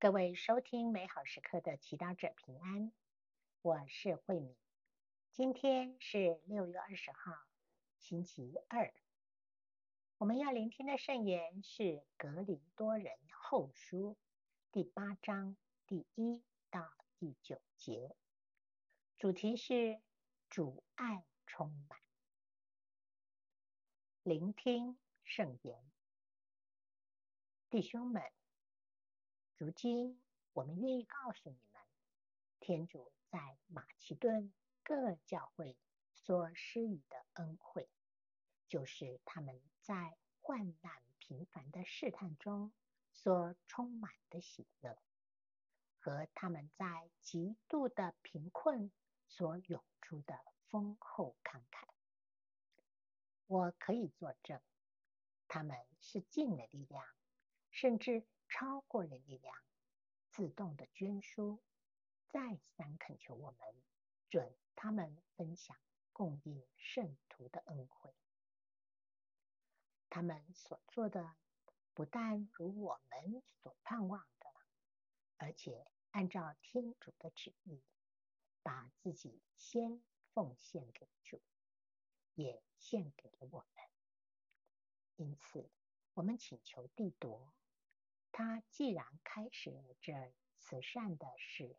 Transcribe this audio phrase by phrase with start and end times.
[0.00, 2.92] 各位收听美好时刻的祈祷者平安，
[3.62, 4.54] 我是慧敏。
[5.32, 7.32] 今天是六月二十号，
[7.96, 8.94] 星期二。
[10.18, 11.82] 我们要聆听的圣言是
[12.16, 14.12] 《格林多人后书》
[14.70, 15.56] 第八章
[15.88, 18.14] 第一到第九节，
[19.18, 20.00] 主题是
[20.48, 21.98] 主爱充满。
[24.22, 25.82] 聆听圣言，
[27.68, 28.22] 弟兄们。
[29.58, 30.22] 如今，
[30.52, 31.82] 我们愿意告诉你们，
[32.60, 34.52] 天主在马其顿
[34.84, 35.76] 各教会
[36.14, 37.88] 所施予的恩惠，
[38.68, 42.72] 就是他们在患难频繁的试探中
[43.12, 44.96] 所充满的喜乐，
[45.98, 48.92] 和他们在极度的贫困
[49.26, 51.88] 所涌出的丰厚慷慨。
[53.48, 54.60] 我可以作证，
[55.48, 57.04] 他们是尽了力量，
[57.70, 58.26] 甚至。
[58.50, 59.54] 超过了力量，
[60.30, 61.62] 自动的捐书，
[62.28, 63.60] 再三恳求我们
[64.30, 65.76] 准他们分享
[66.14, 68.14] 供应圣徒的恩惠。
[70.08, 71.36] 他们所做的
[71.92, 74.50] 不但如我们所盼望的，
[75.36, 77.82] 而且按照天主的旨意，
[78.62, 81.42] 把自己先奉献给主，
[82.32, 83.84] 也献给了我们。
[85.16, 85.68] 因此，
[86.18, 87.54] 我们请求帝铎。
[88.32, 91.76] 他既然开始了这慈善的事，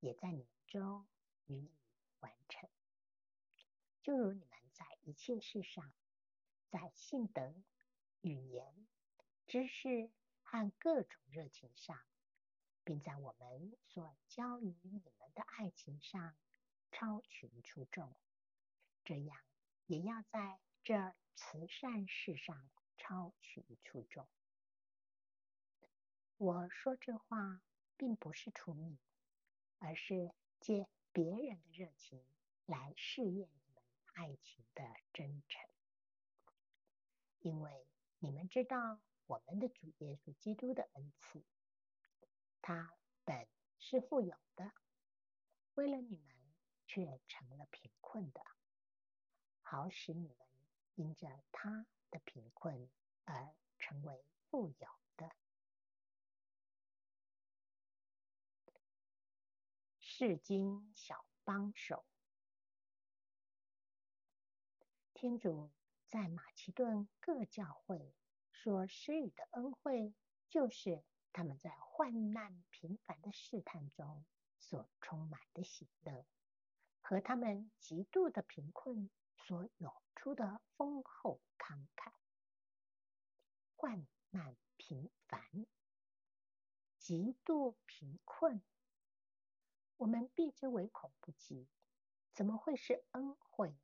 [0.00, 1.06] 也在你们中
[1.46, 1.72] 予以
[2.20, 2.68] 完成。
[4.02, 5.94] 就如你们在一切事上，
[6.68, 7.54] 在信德、
[8.20, 8.86] 语言、
[9.46, 10.10] 知识
[10.42, 11.98] 和各种热情上，
[12.84, 16.36] 并在我们所教于你们的爱情上
[16.92, 18.14] 超群出众，
[19.06, 19.38] 这样
[19.86, 22.68] 也要在这慈善事上
[23.06, 24.26] 超群出众。
[26.38, 27.60] 我说这话
[27.98, 28.98] 并不是出名，
[29.78, 32.24] 而是借别人的热情
[32.64, 33.82] 来试验你们
[34.14, 35.68] 爱情的真诚。
[37.40, 37.86] 因为
[38.20, 41.44] 你们知道我们的主耶稣基督的恩赐，
[42.62, 42.90] 他
[43.26, 43.46] 本
[43.78, 44.72] 是富有的，
[45.74, 46.34] 为了你们
[46.86, 48.40] 却成了贫困的，
[49.60, 50.36] 好使你们
[50.94, 51.84] 因着他
[52.14, 52.88] 的贫困
[53.24, 54.88] 而成为富有。
[60.16, 62.06] 释经小帮手，
[65.12, 65.72] 天主
[66.06, 68.14] 在马其顿各教会
[68.52, 70.14] 所施予的恩惠，
[70.48, 74.24] 就是他们在患难频繁的试探中
[74.60, 76.24] 所充满的喜乐，
[77.00, 79.10] 和他们极度的贫困
[79.46, 82.12] 所涌出的丰厚慷慨。
[83.76, 85.66] 患难频繁，
[86.98, 88.62] 极度贫困。
[89.98, 91.68] 我们避之唯恐不及，
[92.32, 93.76] 怎么会是恩惠呢？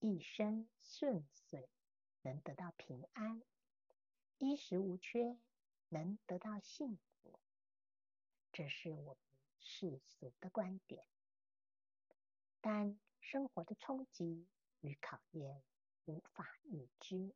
[0.00, 1.70] 一生顺遂，
[2.20, 3.40] 能得到平安；
[4.36, 5.38] 衣食无缺，
[5.88, 7.40] 能得到幸福。
[8.52, 9.16] 这是我们
[9.58, 11.06] 世俗的观点。
[12.60, 14.48] 但生活的冲击
[14.80, 15.62] 与考验
[16.06, 17.32] 无法预知，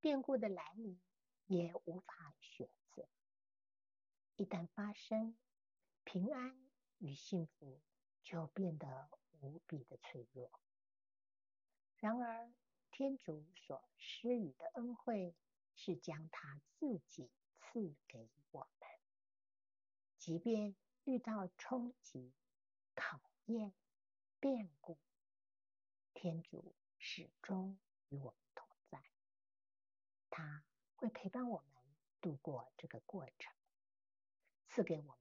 [0.00, 1.00] 变故的来临
[1.46, 3.08] 也无法选择。
[4.36, 5.36] 一旦发生，
[6.04, 7.80] 平安与幸福
[8.22, 10.50] 就变得无比的脆弱。
[11.96, 12.52] 然而，
[12.90, 15.34] 天主所施予的恩惠
[15.74, 18.88] 是将他自己赐给我们，
[20.16, 22.32] 即便遇到冲击、
[22.94, 23.74] 考验、
[24.40, 24.96] 变故，
[26.14, 27.76] 天主始终
[28.08, 29.02] 与我们同在，
[30.30, 31.82] 他会陪伴我们
[32.20, 33.52] 度过这个过程。
[34.68, 35.18] 赐给我们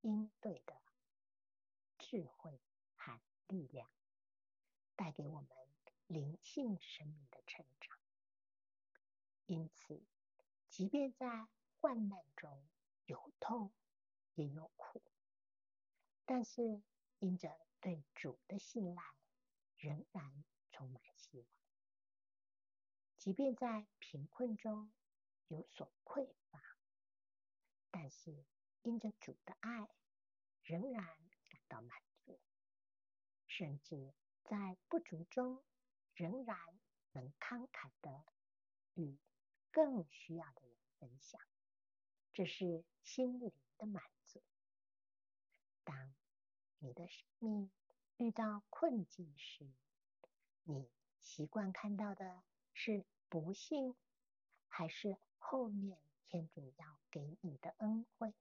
[0.00, 0.74] 应对的
[1.96, 2.60] 智慧
[2.96, 3.88] 和力量，
[4.96, 5.48] 带给我们
[6.08, 7.96] 灵性生命的成长。
[9.44, 10.02] 因此，
[10.68, 11.46] 即便在
[11.78, 12.66] 患难中
[13.04, 13.72] 有痛
[14.34, 15.00] 也有苦，
[16.24, 16.82] 但是
[17.20, 17.56] 因着
[17.86, 19.02] 对主的信赖，
[19.76, 21.48] 仍然充满希望。
[23.16, 24.92] 即便在贫困中
[25.46, 26.60] 有所匮乏，
[27.92, 28.44] 但是，
[28.82, 29.88] 因着主的爱，
[30.64, 31.04] 仍然
[31.48, 32.40] 感到满足，
[33.46, 34.12] 甚至
[34.42, 35.62] 在不足中，
[36.16, 36.58] 仍然
[37.12, 38.26] 能慷慨地
[38.94, 39.16] 与
[39.70, 41.40] 更需要的人分享，
[42.32, 44.42] 这是心灵的满足。
[45.84, 46.15] 当
[46.86, 47.68] 你的生命
[48.16, 49.66] 遇到困境时，
[50.62, 50.88] 你
[51.18, 52.44] 习惯看到的
[52.74, 53.96] 是不幸，
[54.68, 55.98] 还是后面
[56.28, 58.32] 天主要给你的恩惠。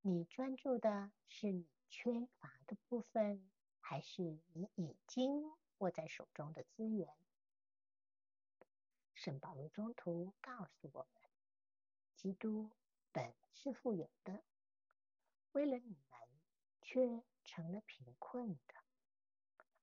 [0.00, 3.46] 你专注的是你缺乏的部分，
[3.78, 4.22] 还是
[4.54, 7.14] 你已经握在手中的资源？
[9.12, 11.22] 圣保罗中途告诉我们，
[12.16, 12.70] 基督
[13.12, 14.42] 本是富有的，
[15.54, 16.20] 为了你们
[16.82, 18.74] 却成了贫困的，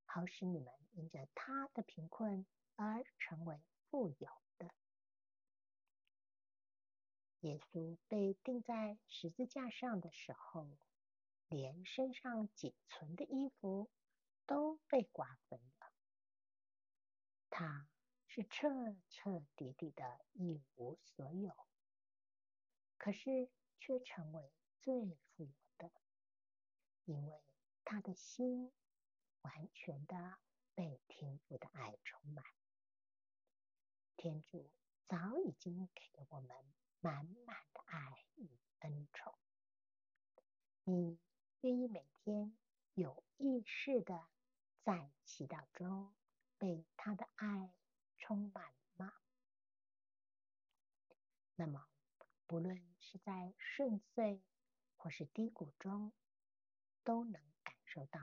[0.04, 2.46] 好使你们因着他的贫困
[2.76, 4.70] 而成为富有的。
[7.40, 10.68] 耶稣被钉在十字架上的时候，
[11.48, 13.90] 连身上仅存的衣服
[14.46, 15.94] 都被瓜分了。
[17.50, 17.88] 他
[18.28, 18.70] 是彻
[19.10, 21.56] 彻底底的一无所有，
[22.98, 24.52] 可是却成为
[24.82, 25.61] 最富有，
[27.06, 27.42] 因为
[27.84, 28.72] 他的心
[29.42, 30.38] 完全的
[30.76, 32.44] 被天父的爱充满。
[34.18, 34.70] 天主
[35.08, 36.56] 早已经给了我们。
[37.04, 38.48] 满满的爱与
[38.82, 39.34] 恩宠，
[40.84, 41.18] 你
[41.62, 42.56] 愿意每天
[42.94, 44.28] 有意识的
[44.84, 46.14] 在祈祷中
[46.60, 47.74] 被他的爱
[48.20, 49.12] 充满吗？
[51.56, 51.88] 那么，
[52.46, 54.44] 不论是在顺遂
[54.96, 56.14] 或是低谷中，
[57.04, 58.20] 都能感受到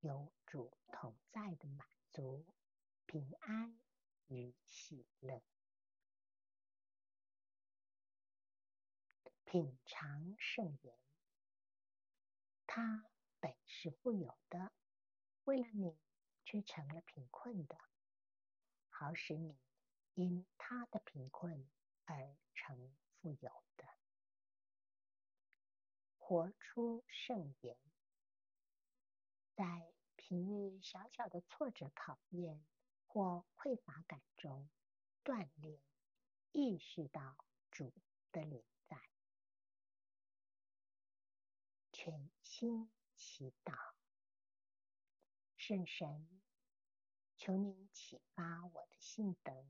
[0.00, 2.44] 有主同在的满足、
[3.06, 3.78] 平安
[4.26, 5.42] 与喜乐。
[9.44, 10.98] 品尝圣言，
[12.66, 13.06] 他
[13.40, 14.72] 本是富有的，
[15.44, 15.96] 为了你
[16.44, 17.78] 却成了贫困的，
[18.90, 19.56] 好使你
[20.14, 21.66] 因他的贫困
[22.04, 23.86] 而成富有的。
[26.18, 27.78] 活出圣言，
[29.58, 32.64] 在平日小小的挫折考验
[33.08, 34.70] 或匮乏感中，
[35.24, 35.80] 锻炼
[36.52, 37.36] 意识到
[37.68, 37.92] 主
[38.30, 39.02] 的临在。
[41.90, 43.74] 全心祈祷，
[45.56, 46.40] 圣神，
[47.36, 49.66] 求你启发我的信德，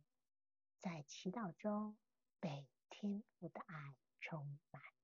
[0.80, 1.96] 在祈祷中
[2.38, 4.97] 被天父的爱充满。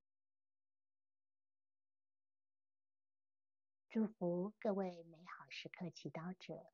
[3.94, 6.66] 祝福各位美好时刻祈祷者，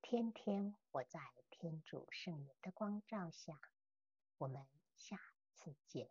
[0.00, 1.20] 天天活在
[1.50, 3.60] 天主圣灵的光照下。
[4.38, 5.20] 我们下
[5.52, 6.08] 次见。